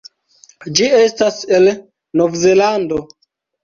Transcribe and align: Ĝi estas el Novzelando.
Ĝi 0.79 0.87
estas 1.01 1.39
el 1.59 1.71
Novzelando. 2.19 3.03